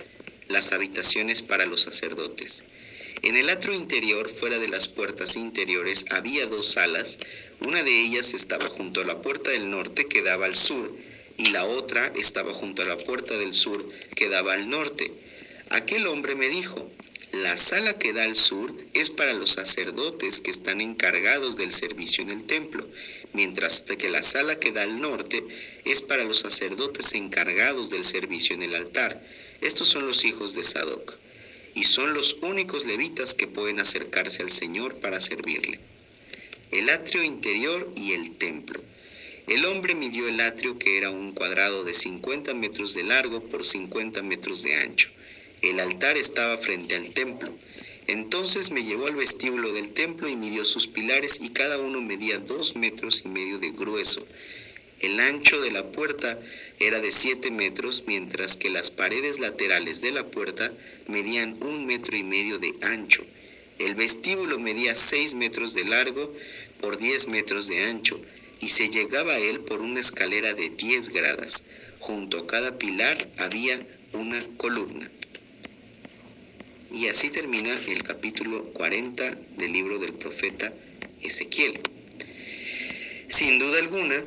Las 0.47 0.71
habitaciones 0.71 1.43
para 1.43 1.67
los 1.67 1.81
sacerdotes. 1.81 2.67
En 3.23 3.35
el 3.35 3.51
atrio 3.51 3.75
interior, 3.75 4.31
fuera 4.31 4.61
de 4.61 4.69
las 4.69 4.87
puertas 4.87 5.35
interiores, 5.35 6.05
había 6.11 6.47
dos 6.47 6.69
salas. 6.69 7.19
Una 7.63 7.83
de 7.83 8.01
ellas 8.01 8.33
estaba 8.33 8.69
junto 8.69 9.01
a 9.01 9.07
la 9.07 9.21
puerta 9.23 9.51
del 9.51 9.71
norte 9.71 10.07
que 10.07 10.23
daba 10.23 10.47
al 10.47 10.55
sur 10.55 10.97
y 11.37 11.49
la 11.49 11.65
otra 11.65 12.13
estaba 12.15 12.55
junto 12.55 12.83
a 12.83 12.87
la 12.87 12.97
puerta 12.97 13.37
del 13.37 13.55
sur 13.55 13.85
que 14.15 14.29
daba 14.29 14.53
al 14.53 14.71
norte. 14.71 15.11
Aquel 15.71 16.07
hombre 16.07 16.37
me 16.37 16.49
dijo, 16.49 16.89
la 17.33 17.57
sala 17.59 17.99
que 17.99 18.15
da 18.15 18.25
al 18.25 18.37
sur 18.37 18.75
es 18.95 19.11
para 19.11 19.35
los 19.35 19.51
sacerdotes 19.51 20.41
que 20.41 20.51
están 20.51 20.81
encargados 20.81 21.57
del 21.57 21.73
servicio 21.73 22.23
en 22.23 22.31
el 22.31 22.45
templo, 22.45 22.89
mientras 23.35 23.83
que 23.83 24.09
la 24.09 24.23
sala 24.23 24.59
que 24.59 24.73
da 24.73 24.83
al 24.83 25.01
norte 25.01 25.45
es 25.85 26.01
para 26.01 26.25
los 26.25 26.41
sacerdotes 26.41 27.13
encargados 27.13 27.91
del 27.91 28.05
servicio 28.05 28.55
en 28.55 28.63
el 28.63 28.75
altar. 28.75 29.23
Estos 29.61 29.89
son 29.89 30.07
los 30.07 30.25
hijos 30.25 30.55
de 30.55 30.65
Sadoc 30.65 31.17
y 31.75 31.85
son 31.85 32.15
los 32.15 32.39
únicos 32.43 32.87
levitas 32.87 33.35
que 33.35 33.47
pueden 33.47 33.79
acercarse 33.79 34.43
al 34.43 34.51
Señor 34.51 34.97
para 34.97 35.21
servirle. 35.21 35.79
El 36.71 36.89
atrio 36.89 37.23
interior 37.23 37.93
y 37.95 38.13
el 38.13 38.37
templo. 38.37 38.83
El 39.47 39.65
hombre 39.65 39.95
midió 39.95 40.29
el 40.29 40.41
atrio 40.41 40.79
que 40.79 40.97
era 40.97 41.11
un 41.11 41.33
cuadrado 41.33 41.85
de 41.85 41.95
50 41.95 42.55
metros 42.55 42.95
de 42.95 43.05
largo 43.05 43.43
por 43.45 43.67
50 43.67 44.23
metros 44.23 44.63
de 44.63 44.75
ancho. 44.75 45.11
El 45.63 45.81
altar 45.81 46.17
estaba 46.17 46.59
frente 46.59 46.95
al 46.95 47.11
templo. 47.11 47.53
Entonces 48.07 48.71
me 48.71 48.85
llevó 48.85 49.07
al 49.07 49.17
vestíbulo 49.17 49.73
del 49.73 49.91
templo 49.91 50.29
y 50.29 50.37
midió 50.37 50.65
sus 50.65 50.87
pilares 50.87 51.41
y 51.43 51.51
cada 51.51 51.79
uno 51.79 52.01
medía 52.01 52.39
dos 52.39 52.77
metros 52.77 53.23
y 53.25 53.29
medio 53.29 53.59
de 53.59 53.71
grueso. 53.71 54.27
El 55.01 55.21
ancho 55.21 55.61
de 55.61 55.71
la 55.71 55.93
puerta 55.93 56.41
era 56.81 57.01
de 57.01 57.13
siete 57.13 57.51
metros, 57.51 58.05
mientras 58.07 58.57
que 58.57 58.71
las 58.71 58.91
paredes 58.91 59.39
laterales 59.41 60.01
de 60.01 60.13
la 60.13 60.27
puerta 60.27 60.73
medían 61.07 61.57
un 61.63 61.87
metro 61.87 62.17
y 62.17 62.23
medio 62.23 62.59
de 62.59 62.75
ancho. 62.81 63.25
El 63.79 63.95
vestíbulo 63.95 64.59
medía 64.59 64.95
seis 64.95 65.35
metros 65.35 65.75
de 65.75 65.85
largo 65.85 66.35
por 66.81 66.99
diez 66.99 67.29
metros 67.29 67.69
de 67.69 67.85
ancho 67.85 68.21
y 68.61 68.71
se 68.71 68.91
llegaba 68.91 69.35
a 69.35 69.39
él 69.39 69.61
por 69.61 69.81
una 69.81 70.01
escalera 70.01 70.55
de 70.55 70.69
diez 70.71 71.11
gradas. 71.11 71.67
Junto 72.01 72.39
a 72.39 72.47
cada 72.47 72.79
pilar 72.79 73.29
había 73.37 73.79
una 74.13 74.43
columna. 74.57 75.11
Y 76.93 77.07
así 77.09 77.31
termina 77.31 77.79
el 77.89 78.03
capítulo 78.03 78.65
40 78.73 79.31
del 79.57 79.73
libro 79.73 79.99
del 79.99 80.15
profeta 80.15 80.73
Ezequiel. 81.23 81.81
Sin 83.27 83.59
duda 83.59 83.79
alguna, 83.79 84.25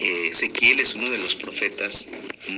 Ezequiel 0.00 0.80
es 0.80 0.94
uno 0.94 1.10
de 1.10 1.18
los 1.18 1.34
profetas 1.34 2.10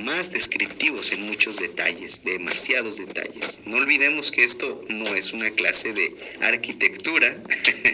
más 0.04 0.30
descriptivos 0.30 1.12
en 1.12 1.22
muchos 1.22 1.58
detalles, 1.58 2.22
demasiados 2.24 2.98
detalles. 2.98 3.60
No 3.66 3.78
olvidemos 3.78 4.30
que 4.30 4.44
esto 4.44 4.84
no 4.88 5.14
es 5.14 5.32
una 5.32 5.50
clase 5.50 5.92
de 5.92 6.14
arquitectura, 6.40 7.36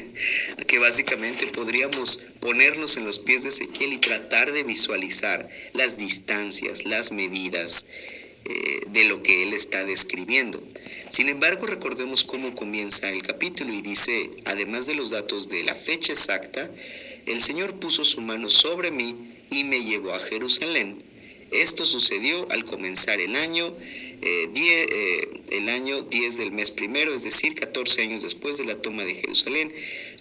que 0.66 0.78
básicamente 0.78 1.46
podríamos 1.46 2.22
ponernos 2.40 2.96
en 2.98 3.06
los 3.06 3.18
pies 3.18 3.42
de 3.42 3.48
Ezequiel 3.48 3.94
y 3.94 3.98
tratar 3.98 4.52
de 4.52 4.64
visualizar 4.64 5.48
las 5.72 5.96
distancias, 5.96 6.84
las 6.84 7.10
medidas 7.10 7.86
eh, 8.44 8.80
de 8.88 9.04
lo 9.04 9.22
que 9.22 9.42
él 9.42 9.52
está 9.52 9.84
describiendo. 9.84 10.62
Sin 11.08 11.28
embargo, 11.28 11.66
recordemos 11.66 12.24
cómo 12.24 12.54
comienza 12.54 13.10
el 13.10 13.22
capítulo 13.22 13.72
y 13.72 13.82
dice, 13.82 14.30
además 14.44 14.86
de 14.86 14.94
los 14.94 15.10
datos 15.10 15.48
de 15.48 15.62
la 15.64 15.74
fecha 15.74 16.12
exacta, 16.12 16.70
el 17.26 17.42
Señor 17.42 17.74
puso 17.74 18.04
su 18.04 18.20
mano 18.20 18.48
sobre 18.48 18.90
mí 18.90 19.14
y 19.50 19.64
me 19.64 19.84
llevó 19.84 20.12
a 20.12 20.18
Jerusalén. 20.18 21.02
Esto 21.50 21.86
sucedió 21.86 22.50
al 22.50 22.64
comenzar 22.64 23.20
el 23.20 23.34
año, 23.34 23.74
eh, 24.20 24.50
eh, 24.54 25.28
el 25.52 25.68
año 25.70 26.02
10 26.02 26.36
del 26.36 26.52
mes 26.52 26.70
primero, 26.70 27.14
es 27.14 27.22
decir, 27.22 27.54
14 27.54 28.02
años 28.02 28.22
después 28.22 28.58
de 28.58 28.66
la 28.66 28.76
toma 28.76 29.04
de 29.04 29.14
Jerusalén. 29.14 29.72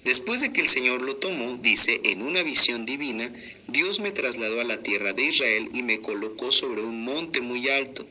Después 0.04 0.42
de 0.42 0.54
que 0.54 0.62
el 0.62 0.68
Señor 0.68 1.02
lo 1.02 1.16
tomó, 1.18 1.58
dice, 1.58 2.00
en 2.04 2.22
una 2.22 2.44
visión 2.44 2.86
divina, 2.86 3.32
Dios 3.68 4.00
me 4.00 4.12
trasladó 4.12 4.62
a 4.62 4.66
la 4.66 4.82
tierra 4.82 5.14
de 5.14 5.24
Israel 5.24 5.70
y 5.74 5.84
me 5.84 6.00
colocó 6.00 6.52
sobre 6.52 6.82
un 6.82 7.04
monte 7.04 7.42
muy 7.42 7.68
alto. 7.70 8.06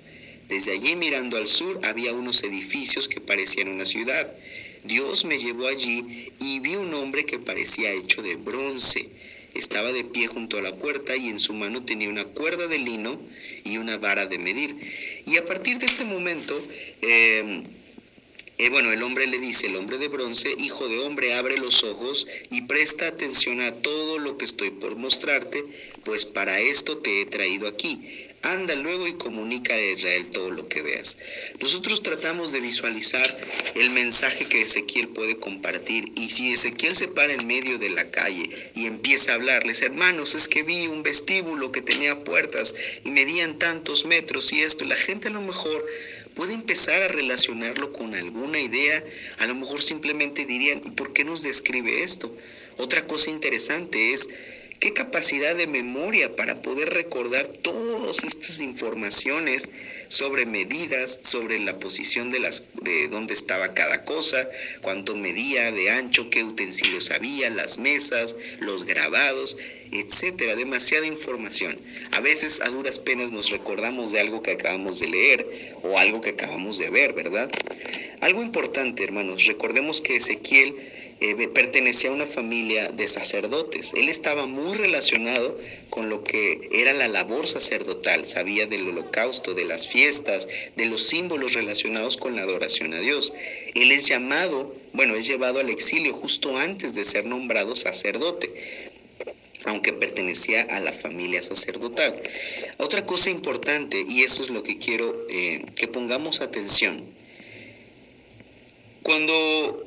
Desde 0.48 0.72
allí 0.72 0.94
mirando 0.96 1.36
al 1.36 1.48
sur 1.48 1.80
había 1.84 2.12
unos 2.12 2.42
edificios 2.42 3.08
que 3.08 3.20
parecían 3.20 3.68
una 3.68 3.86
ciudad. 3.86 4.32
Dios 4.84 5.24
me 5.24 5.38
llevó 5.38 5.66
allí 5.66 6.30
y 6.38 6.60
vi 6.60 6.76
un 6.76 6.94
hombre 6.94 7.24
que 7.24 7.38
parecía 7.38 7.92
hecho 7.92 8.22
de 8.22 8.36
bronce 8.36 9.08
estaba 9.58 9.92
de 9.92 10.04
pie 10.04 10.26
junto 10.26 10.58
a 10.58 10.62
la 10.62 10.74
puerta 10.76 11.16
y 11.16 11.28
en 11.28 11.38
su 11.38 11.54
mano 11.54 11.84
tenía 11.84 12.08
una 12.08 12.24
cuerda 12.24 12.66
de 12.66 12.78
lino 12.78 13.20
y 13.64 13.78
una 13.78 13.96
vara 13.96 14.26
de 14.26 14.38
medir. 14.38 14.76
Y 15.24 15.36
a 15.36 15.44
partir 15.44 15.78
de 15.78 15.86
este 15.86 16.04
momento, 16.04 16.54
em, 17.00 17.64
eh, 18.58 18.70
bueno, 18.70 18.90
el 18.92 19.02
hombre 19.02 19.26
le 19.26 19.38
dice, 19.38 19.66
el 19.66 19.76
hombre 19.76 19.98
de 19.98 20.08
bronce, 20.08 20.54
hijo 20.58 20.88
de 20.88 21.00
hombre, 21.00 21.34
abre 21.34 21.58
los 21.58 21.84
ojos 21.84 22.26
y 22.50 22.62
presta 22.62 23.06
atención 23.06 23.60
a 23.60 23.72
todo 23.82 24.18
lo 24.18 24.38
que 24.38 24.46
estoy 24.46 24.70
por 24.70 24.96
mostrarte, 24.96 25.62
pues 26.04 26.24
para 26.24 26.58
esto 26.60 26.96
te 26.98 27.20
he 27.20 27.26
traído 27.26 27.68
aquí. 27.68 28.00
Anda 28.42 28.76
luego 28.76 29.08
y 29.08 29.14
comunica 29.14 29.74
a 29.74 29.80
Israel 29.80 30.28
todo 30.28 30.50
lo 30.50 30.68
que 30.68 30.80
veas. 30.80 31.18
Nosotros 31.60 32.02
tratamos 32.02 32.52
de 32.52 32.60
visualizar 32.60 33.36
el 33.74 33.90
mensaje 33.90 34.44
que 34.44 34.62
Ezequiel 34.62 35.08
puede 35.08 35.36
compartir 35.36 36.12
y 36.14 36.28
si 36.28 36.52
Ezequiel 36.52 36.94
se 36.94 37.08
para 37.08 37.32
en 37.32 37.46
medio 37.46 37.78
de 37.78 37.90
la 37.90 38.08
calle 38.10 38.48
y 38.74 38.86
empieza 38.86 39.32
a 39.32 39.34
hablarles, 39.34 39.82
hermanos, 39.82 40.34
es 40.36 40.46
que 40.46 40.62
vi 40.62 40.86
un 40.86 41.02
vestíbulo 41.02 41.72
que 41.72 41.82
tenía 41.82 42.22
puertas 42.22 42.74
y 43.04 43.10
medían 43.10 43.58
tantos 43.58 44.04
metros 44.06 44.52
y 44.52 44.62
esto, 44.62 44.84
la 44.84 44.96
gente 44.96 45.28
a 45.28 45.32
lo 45.32 45.42
mejor 45.42 45.84
puede 46.36 46.52
empezar 46.52 47.02
a 47.02 47.08
relacionarlo 47.08 47.92
con 47.92 48.14
alguna 48.14 48.60
idea, 48.60 49.02
a 49.38 49.46
lo 49.46 49.54
mejor 49.54 49.82
simplemente 49.82 50.44
dirían, 50.44 50.82
¿y 50.84 50.90
por 50.90 51.12
qué 51.12 51.24
nos 51.24 51.42
describe 51.42 52.04
esto? 52.04 52.36
Otra 52.76 53.06
cosa 53.06 53.30
interesante 53.30 54.12
es 54.12 54.28
qué 54.78 54.92
capacidad 54.92 55.56
de 55.56 55.66
memoria 55.66 56.36
para 56.36 56.60
poder 56.60 56.90
recordar 56.90 57.48
todas 57.48 58.22
estas 58.22 58.60
informaciones 58.60 59.70
sobre 60.08 60.46
medidas, 60.46 61.20
sobre 61.22 61.58
la 61.58 61.78
posición 61.78 62.30
de 62.30 62.40
las 62.40 62.68
de 62.82 63.08
dónde 63.08 63.34
estaba 63.34 63.74
cada 63.74 64.04
cosa, 64.04 64.48
cuánto 64.82 65.16
medía 65.16 65.72
de 65.72 65.90
ancho, 65.90 66.30
qué 66.30 66.44
utensilios 66.44 67.10
había, 67.10 67.50
las 67.50 67.78
mesas, 67.78 68.36
los 68.60 68.84
grabados, 68.84 69.56
etcétera, 69.92 70.56
demasiada 70.56 71.06
información. 71.06 71.78
A 72.12 72.20
veces 72.20 72.60
a 72.60 72.68
duras 72.68 72.98
penas 72.98 73.32
nos 73.32 73.50
recordamos 73.50 74.12
de 74.12 74.20
algo 74.20 74.42
que 74.42 74.52
acabamos 74.52 75.00
de 75.00 75.08
leer 75.08 75.46
o 75.82 75.98
algo 75.98 76.20
que 76.20 76.30
acabamos 76.30 76.78
de 76.78 76.90
ver, 76.90 77.12
¿verdad? 77.12 77.50
Algo 78.20 78.42
importante, 78.42 79.04
hermanos, 79.04 79.46
recordemos 79.46 80.00
que 80.00 80.16
Ezequiel 80.16 80.74
eh, 81.18 81.48
pertenecía 81.48 82.10
a 82.10 82.12
una 82.12 82.26
familia 82.26 82.90
de 82.90 83.08
sacerdotes. 83.08 83.94
Él 83.94 84.08
estaba 84.10 84.46
muy 84.46 84.76
relacionado 84.76 85.58
con 85.88 86.10
lo 86.10 86.22
que 86.22 86.68
era 86.72 86.92
la 86.92 87.08
labor 87.08 87.46
sacerdotal, 87.48 88.26
sabía 88.26 88.66
del 88.66 88.88
holocausto, 88.88 89.54
de 89.54 89.64
las 89.64 89.86
fiestas, 89.86 90.46
de 90.76 90.84
los 90.84 91.02
símbolos 91.02 91.54
relacionados 91.54 92.18
con 92.18 92.36
la 92.36 92.42
adoración 92.42 92.92
a 92.92 93.00
Dios. 93.00 93.32
Él 93.74 93.92
es 93.92 94.06
llamado, 94.06 94.74
bueno, 94.92 95.16
es 95.16 95.26
llevado 95.26 95.60
al 95.60 95.70
exilio 95.70 96.12
justo 96.12 96.56
antes 96.58 96.94
de 96.94 97.04
ser 97.04 97.24
nombrado 97.24 97.76
sacerdote 97.76 98.50
aunque 99.64 99.92
pertenecía 99.92 100.62
a 100.62 100.78
la 100.78 100.92
familia 100.92 101.42
sacerdotal. 101.42 102.22
Otra 102.78 103.04
cosa 103.04 103.30
importante, 103.30 104.04
y 104.08 104.22
eso 104.22 104.44
es 104.44 104.50
lo 104.50 104.62
que 104.62 104.78
quiero 104.78 105.26
eh, 105.28 105.64
que 105.74 105.88
pongamos 105.88 106.40
atención, 106.40 107.04
cuando 109.02 109.85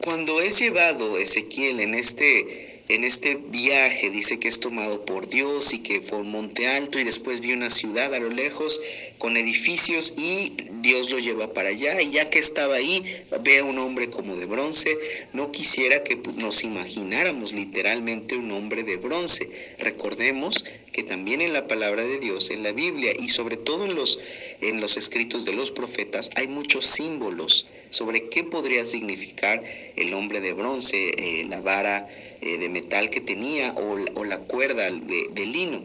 cuando 0.00 0.40
es 0.40 0.60
llevado 0.60 1.18
Ezequiel 1.18 1.80
en 1.80 1.94
este, 1.94 2.82
en 2.88 3.02
este 3.02 3.34
viaje, 3.34 4.10
dice 4.10 4.38
que 4.38 4.46
es 4.46 4.60
tomado 4.60 5.04
por 5.04 5.28
Dios 5.28 5.74
y 5.74 5.80
que 5.80 6.00
fue 6.00 6.18
un 6.18 6.30
monte 6.30 6.68
alto 6.68 7.00
y 7.00 7.04
después 7.04 7.40
vio 7.40 7.54
una 7.54 7.70
ciudad 7.70 8.14
a 8.14 8.20
lo 8.20 8.30
lejos 8.30 8.80
con 9.18 9.36
edificios 9.36 10.14
y 10.16 10.52
Dios 10.80 11.10
lo 11.10 11.18
lleva 11.18 11.52
para 11.52 11.70
allá 11.70 12.00
y 12.00 12.12
ya 12.12 12.30
que 12.30 12.38
estaba 12.38 12.76
ahí 12.76 13.02
ve 13.42 13.58
a 13.58 13.64
un 13.64 13.78
hombre 13.78 14.08
como 14.08 14.36
de 14.36 14.46
bronce. 14.46 14.96
No 15.32 15.50
quisiera 15.50 16.04
que 16.04 16.16
nos 16.36 16.62
imagináramos 16.62 17.52
literalmente 17.52 18.36
un 18.36 18.52
hombre 18.52 18.84
de 18.84 18.98
bronce. 18.98 19.50
Recordemos 19.78 20.64
que 20.92 21.02
también 21.02 21.40
en 21.40 21.52
la 21.52 21.66
palabra 21.66 22.04
de 22.04 22.18
Dios, 22.18 22.50
en 22.50 22.62
la 22.62 22.70
Biblia 22.70 23.12
y 23.18 23.30
sobre 23.30 23.56
todo 23.56 23.84
en 23.84 23.96
los, 23.96 24.20
en 24.60 24.80
los 24.80 24.96
escritos 24.96 25.44
de 25.44 25.54
los 25.54 25.72
profetas 25.72 26.30
hay 26.36 26.46
muchos 26.46 26.86
símbolos 26.86 27.66
sobre 27.90 28.28
qué 28.28 28.44
podría 28.44 28.84
significar 28.84 29.62
el 29.96 30.14
hombre 30.14 30.40
de 30.40 30.52
bronce, 30.52 31.10
eh, 31.10 31.46
la 31.48 31.60
vara 31.60 32.08
eh, 32.40 32.58
de 32.58 32.68
metal 32.68 33.10
que 33.10 33.20
tenía 33.20 33.74
o, 33.74 34.24
la 34.24 34.38
cuerda 34.38 34.90
de, 34.90 35.46
lino. 35.46 35.82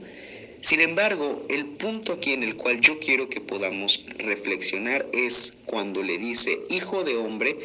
Sin 0.61 0.81
embargo, 0.81 1.45
el 1.49 1.65
punto 1.65 2.13
aquí 2.13 2.31
en 2.33 2.43
el 2.43 2.55
cual 2.55 2.79
yo 2.79 2.99
quiero 2.99 3.27
que 3.27 3.41
podamos 3.41 4.05
reflexionar 4.19 5.05
es 5.13 5.55
cuando 5.65 6.03
le 6.03 6.17
dice, 6.17 6.59
hijo 6.69 7.03
de 7.03 7.17
hombre, 7.17 7.57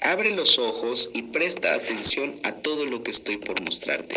abre 0.00 0.30
los 0.30 0.58
ojos 0.58 1.10
y 1.14 1.22
presta 1.22 1.74
atención 1.74 2.38
a 2.42 2.52
todo 2.52 2.84
lo 2.86 3.02
que 3.02 3.10
estoy 3.10 3.38
por 3.38 3.60
mostrarte. 3.62 4.16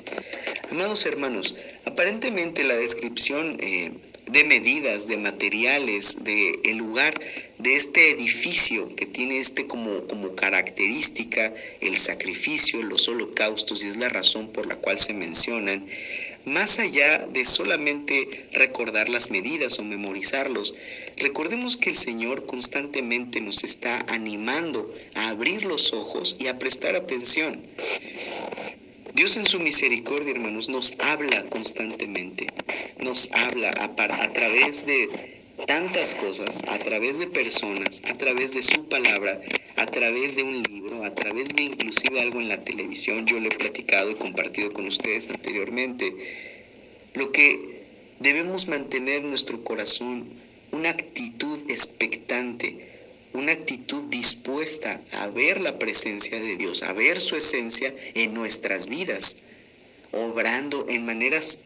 Amados 0.70 1.06
hermanos, 1.06 1.56
aparentemente 1.86 2.64
la 2.64 2.76
descripción 2.76 3.58
eh, 3.62 3.94
de 4.32 4.44
medidas, 4.44 5.08
de 5.08 5.18
materiales, 5.18 6.24
de 6.24 6.60
el 6.66 6.78
lugar 6.78 7.14
de 7.60 7.76
este 7.76 8.10
edificio 8.12 8.96
que 8.96 9.06
tiene 9.06 9.38
este 9.38 9.68
como, 9.68 10.08
como 10.08 10.34
característica 10.34 11.54
el 11.82 11.98
sacrificio, 11.98 12.82
los 12.82 13.08
holocaustos, 13.10 13.84
y 13.84 13.88
es 13.88 13.98
la 13.98 14.08
razón 14.08 14.50
por 14.52 14.66
la 14.66 14.78
cual 14.78 14.98
se 14.98 15.14
mencionan, 15.14 15.86
más 16.46 16.80
allá 16.80 17.28
de 17.28 17.44
solamente 17.44 18.48
recordar 18.54 19.10
las 19.10 19.30
medidas 19.30 19.78
o 19.78 19.84
memorizarlos, 19.84 20.74
recordemos 21.18 21.76
que 21.76 21.90
el 21.90 21.98
Señor 21.98 22.46
constantemente 22.46 23.42
nos 23.42 23.66
está 23.66 24.06
animando 24.08 24.94
a 25.16 25.28
abrir 25.28 25.66
los 25.66 25.94
ojos 25.94 26.38
y 26.40 26.48
a 26.48 26.58
prestar 26.58 26.96
atención. 26.96 27.62
Dios 29.16 29.36
en 29.36 29.46
su 29.46 29.60
misericordia, 29.60 30.32
hermanos, 30.32 30.70
nos 30.70 30.98
habla 31.00 31.44
constantemente, 31.50 32.48
nos 33.00 33.34
habla 33.34 33.70
a, 33.78 33.84
a 34.24 34.34
través 34.34 34.86
de 34.86 35.39
tantas 35.66 36.16
cosas, 36.16 36.64
a 36.68 36.80
través 36.80 37.20
de 37.20 37.28
personas, 37.28 38.02
a 38.10 38.18
través 38.18 38.54
de 38.54 38.62
su 38.62 38.88
palabra, 38.88 39.42
a 39.76 39.86
través 39.86 40.36
de 40.36 40.44
un 40.44 40.62
libro, 40.64 41.04
a 41.04 41.14
través 41.14 41.50
de 41.50 41.64
inclusive 41.64 42.22
algo 42.22 42.40
en 42.40 42.50
la 42.50 42.64
televisión. 42.64 43.26
Yo 43.26 43.40
lo 43.40 43.48
he 43.48 43.56
platicado 43.56 44.12
y 44.12 44.16
compartido 44.16 44.72
con 44.74 44.86
ustedes 44.88 45.30
anteriormente. 45.30 46.14
Lo 47.14 47.32
que 47.32 47.84
debemos 48.20 48.68
mantener 48.68 49.22
en 49.22 49.30
nuestro 49.30 49.64
corazón, 49.64 50.26
una 50.72 50.90
actitud 50.90 51.60
expectante, 51.70 52.90
una 53.34 53.52
actitud 53.52 54.06
dispuesta 54.08 55.00
a 55.14 55.28
ver 55.28 55.62
la 55.62 55.78
presencia 55.80 56.40
de 56.40 56.58
Dios, 56.58 56.84
a 56.84 56.94
ver 56.94 57.20
su 57.20 57.36
esencia 57.36 57.94
en 58.16 58.34
nuestras 58.34 58.88
vidas, 58.88 59.38
obrando 60.12 60.86
en 60.90 61.06
maneras 61.06 61.66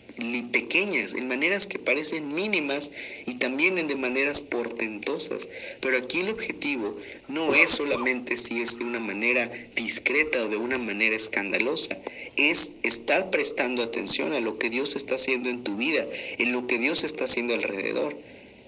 pequeñas, 0.52 1.14
en 1.14 1.28
maneras 1.28 1.68
que 1.68 1.80
parecen 1.80 2.34
mínimas 2.34 2.92
y 3.26 3.36
también 3.36 3.78
en 3.78 3.88
de 3.88 3.96
maneras 3.96 4.42
portentosas. 4.42 5.50
Pero 5.82 5.98
aquí 5.98 6.20
el 6.22 6.30
objetivo 6.30 6.98
no 7.28 7.54
es 7.54 7.72
solamente 7.72 8.38
si 8.38 8.62
es 8.62 8.80
de 8.80 8.86
una 8.86 9.00
manera 9.00 9.52
discreta 9.76 10.44
o 10.44 10.50
de 10.50 10.58
una 10.58 10.78
manera 10.78 11.16
escandalosa, 11.16 11.98
es 12.36 12.78
estar 12.84 13.30
prestando 13.30 13.84
atención 13.84 14.34
a 14.34 14.40
lo 14.40 14.58
que 14.58 14.70
Dios 14.70 14.96
está 14.96 15.16
haciendo 15.16 15.50
en 15.50 15.64
tu 15.64 15.76
vida, 15.76 16.06
en 16.38 16.52
lo 16.52 16.68
que 16.68 16.78
Dios 16.78 17.04
está 17.04 17.26
haciendo 17.26 17.54
alrededor. 17.54 18.16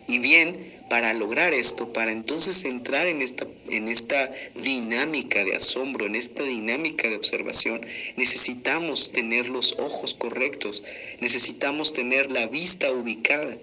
Y 0.07 0.19
bien, 0.19 0.74
para 0.89 1.13
lograr 1.13 1.53
esto, 1.53 1.91
para 1.93 2.11
entonces 2.11 2.63
entrar 2.65 3.07
en 3.07 3.21
esta, 3.21 3.47
en 3.69 3.87
esta 3.87 4.31
dinámica 4.55 5.43
de 5.43 5.55
asombro, 5.55 6.05
en 6.05 6.15
esta 6.15 6.43
dinámica 6.43 7.09
de 7.09 7.15
observación, 7.15 7.85
necesitamos 8.17 9.11
tener 9.11 9.49
los 9.49 9.79
ojos 9.79 10.13
correctos, 10.13 10.83
necesitamos 11.21 11.93
tener 11.93 12.31
la 12.31 12.47
vista 12.47 12.91
ubicada, 12.91 13.57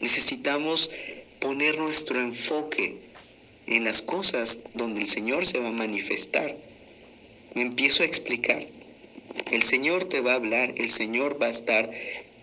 necesitamos 0.00 0.90
poner 1.40 1.78
nuestro 1.78 2.20
enfoque 2.20 2.96
en 3.66 3.84
las 3.84 4.02
cosas 4.02 4.64
donde 4.74 5.00
el 5.00 5.08
Señor 5.08 5.44
se 5.44 5.58
va 5.58 5.68
a 5.68 5.72
manifestar. 5.72 6.56
Me 7.54 7.62
empiezo 7.62 8.02
a 8.02 8.06
explicar. 8.06 8.64
El 9.50 9.62
Señor 9.62 10.04
te 10.04 10.20
va 10.20 10.32
a 10.32 10.36
hablar, 10.36 10.74
el 10.76 10.88
Señor 10.88 11.40
va 11.40 11.46
a 11.46 11.50
estar 11.50 11.90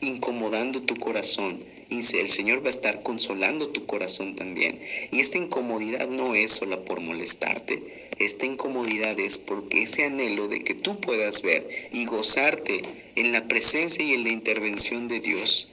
incomodando 0.01 0.81
tu 0.83 0.95
corazón, 0.97 1.63
el 1.89 2.29
Señor 2.29 2.63
va 2.63 2.67
a 2.67 2.69
estar 2.69 3.01
consolando 3.01 3.69
tu 3.69 3.85
corazón 3.85 4.35
también. 4.35 4.79
Y 5.11 5.19
esta 5.19 5.37
incomodidad 5.37 6.07
no 6.09 6.35
es 6.35 6.51
solo 6.51 6.85
por 6.85 7.01
molestarte, 7.01 8.09
esta 8.19 8.45
incomodidad 8.45 9.17
es 9.17 9.37
porque 9.37 9.83
ese 9.83 10.03
anhelo 10.03 10.49
de 10.49 10.61
que 10.63 10.73
tú 10.73 10.99
puedas 10.99 11.41
ver 11.41 11.65
y 11.93 12.05
gozarte 12.05 12.81
en 13.15 13.31
la 13.31 13.47
presencia 13.47 14.03
y 14.03 14.13
en 14.13 14.25
la 14.25 14.31
intervención 14.31 15.07
de 15.07 15.21
Dios 15.21 15.69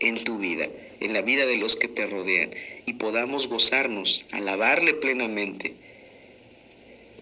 en 0.00 0.22
tu 0.24 0.38
vida, 0.38 0.68
en 0.98 1.12
la 1.12 1.22
vida 1.22 1.46
de 1.46 1.58
los 1.58 1.76
que 1.76 1.86
te 1.86 2.06
rodean, 2.06 2.50
y 2.86 2.94
podamos 2.94 3.46
gozarnos, 3.46 4.26
alabarle 4.32 4.94
plenamente. 4.94 5.74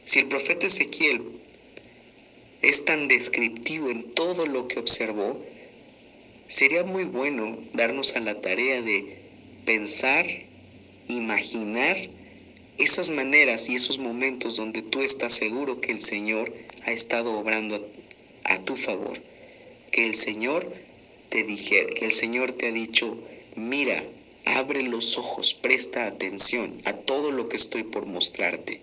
Si 0.06 0.20
el 0.20 0.28
profeta 0.28 0.66
Ezequiel 0.66 1.20
es 2.62 2.84
tan 2.87 3.06
descriptivo 3.06 3.90
en 3.90 4.12
todo 4.12 4.46
lo 4.46 4.66
que 4.66 4.78
observó, 4.78 5.44
Sería 6.48 6.82
muy 6.82 7.04
bueno 7.04 7.58
darnos 7.74 8.16
a 8.16 8.20
la 8.20 8.40
tarea 8.40 8.80
de 8.80 9.18
pensar, 9.66 10.24
imaginar 11.06 11.98
esas 12.78 13.10
maneras 13.10 13.68
y 13.68 13.74
esos 13.74 13.98
momentos 13.98 14.56
donde 14.56 14.80
tú 14.80 15.02
estás 15.02 15.34
seguro 15.34 15.82
que 15.82 15.92
el 15.92 16.00
Señor 16.00 16.50
ha 16.86 16.92
estado 16.92 17.38
obrando 17.38 17.86
a, 18.44 18.58
tu 18.60 18.76
favor. 18.76 19.20
Que 19.90 20.06
el 20.06 20.14
Señor 20.14 20.72
te 21.28 21.42
dijera, 21.42 21.90
que 21.90 22.06
el 22.06 22.12
Señor 22.12 22.52
te 22.52 22.68
ha 22.68 22.72
dicho, 22.72 23.18
mira, 23.54 24.02
abre 24.46 24.82
los 24.84 25.18
ojos, 25.18 25.52
presta 25.52 26.06
atención 26.06 26.80
a 26.86 26.94
todo 26.94 27.30
lo 27.30 27.50
que 27.50 27.58
estoy 27.58 27.82
por 27.82 28.06
mostrarte. 28.06 28.80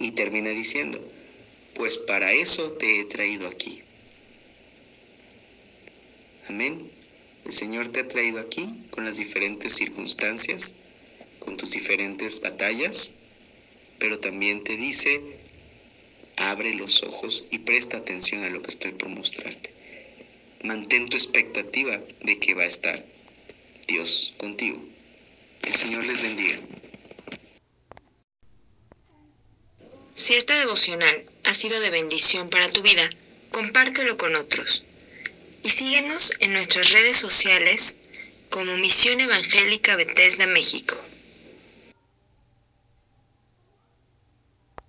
Y 0.00 0.10
termina 0.10 0.50
diciendo, 0.50 0.98
pues 1.74 1.98
para 1.98 2.32
eso 2.32 2.72
te 2.72 2.98
he 2.98 3.04
traído 3.04 3.46
aquí. 3.46 3.80
Amén. 6.48 6.90
El 7.44 7.52
Señor 7.52 7.88
te 7.88 8.00
ha 8.00 8.08
traído 8.08 8.40
aquí 8.40 8.74
con 8.90 9.04
las 9.04 9.16
diferentes 9.16 9.74
circunstancias, 9.74 10.74
con 11.38 11.56
tus 11.56 11.72
diferentes 11.72 12.40
batallas, 12.40 13.14
pero 13.98 14.18
también 14.18 14.64
te 14.64 14.76
dice, 14.76 15.20
abre 16.36 16.74
los 16.74 17.02
ojos 17.02 17.44
y 17.50 17.58
presta 17.58 17.96
atención 17.96 18.44
a 18.44 18.50
lo 18.50 18.62
que 18.62 18.70
estoy 18.70 18.92
por 18.92 19.08
mostrarte. 19.08 19.70
Mantén 20.62 21.08
tu 21.08 21.16
expectativa 21.16 22.00
de 22.22 22.38
que 22.38 22.54
va 22.54 22.62
a 22.62 22.66
estar 22.66 23.04
Dios 23.88 24.34
contigo. 24.36 24.80
El 25.62 25.74
Señor 25.74 26.04
les 26.04 26.22
bendiga. 26.22 26.58
Si 30.14 30.34
esta 30.34 30.58
devocional 30.58 31.24
ha 31.44 31.54
sido 31.54 31.80
de 31.80 31.90
bendición 31.90 32.50
para 32.50 32.70
tu 32.70 32.82
vida, 32.82 33.08
compártelo 33.50 34.16
con 34.16 34.36
otros 34.36 34.84
y 35.62 35.68
síguenos 35.70 36.32
en 36.40 36.52
nuestras 36.52 36.90
redes 36.90 37.16
sociales 37.16 37.96
como 38.50 38.76
Misión 38.76 39.20
Evangélica 39.20 39.96
Bethesda 39.96 40.46
México. 40.46 40.96